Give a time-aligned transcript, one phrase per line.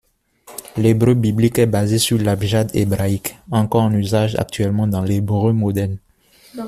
[0.77, 5.99] L'hébreu biblique est basé sur l'abjad hébraïque, encore en usage actuellement dans l'hébreu moderne.